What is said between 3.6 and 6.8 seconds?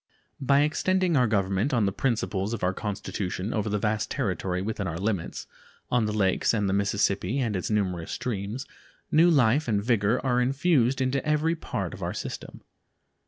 the vast territory within our limits, on the Lakes and the